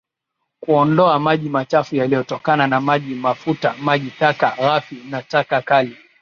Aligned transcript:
Kuondoa 0.59 1.19
maji 1.19 1.49
machafu 1.49 1.95
yaliyotokana 1.95 2.67
na 2.67 2.81
maji 2.81 3.15
mafuta 3.15 3.75
maji 3.79 4.11
taka 4.19 4.55
ghafi 4.57 4.95
na 5.09 5.21
taka 5.21 5.61
kali 5.61 5.97